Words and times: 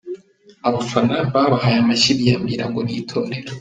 Abafana 0.67 1.15
babahaye 1.33 1.77
amashyi 1.83 2.11
biyamira 2.17 2.63
ngo 2.69 2.79
n’ 2.85 2.89
itorero. 2.99 3.51